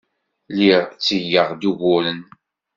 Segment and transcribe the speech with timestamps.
[0.53, 2.21] Lliɣ ttgeɣ-d uguren.